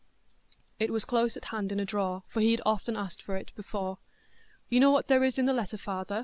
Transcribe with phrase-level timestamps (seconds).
[0.79, 3.51] It was close at hand in a drawer, for he had often asked for it
[3.55, 3.99] before.
[4.67, 6.19] "You know what there is in the letter, father?"